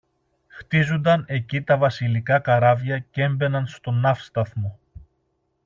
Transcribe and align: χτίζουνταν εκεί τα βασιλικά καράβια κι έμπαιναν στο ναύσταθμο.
χτίζουνταν 0.47 1.25
εκεί 1.27 1.61
τα 1.61 1.77
βασιλικά 1.77 2.39
καράβια 2.39 2.99
κι 2.99 3.21
έμπαιναν 3.21 3.67
στο 3.67 3.91
ναύσταθμο. 3.91 4.79